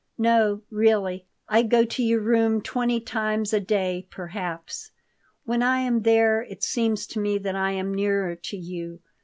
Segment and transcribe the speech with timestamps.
[0.17, 4.89] "No, really, I go to your room twenty times a day, perhaps.
[5.45, 9.01] When I am there it seems to me that I am nearer to you.